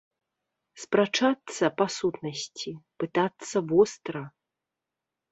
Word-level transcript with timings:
Спрачацца 0.83 1.65
па 1.81 1.85
сутнасці, 1.97 2.71
пытацца 3.03 3.57
востра. 3.73 4.23